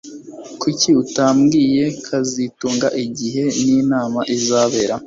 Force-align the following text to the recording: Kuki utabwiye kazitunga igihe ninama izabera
Kuki 0.61 0.89
utabwiye 1.03 1.83
kazitunga 2.05 2.87
igihe 3.03 3.43
ninama 3.63 4.21
izabera 4.35 4.95